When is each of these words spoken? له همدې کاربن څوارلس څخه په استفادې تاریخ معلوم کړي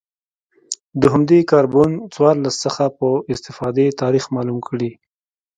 له 0.99 1.07
همدې 1.13 1.39
کاربن 1.51 1.89
څوارلس 2.13 2.55
څخه 2.65 2.83
په 2.97 3.07
استفادې 3.33 3.87
تاریخ 4.01 4.23
معلوم 4.35 4.59
کړي 4.67 4.91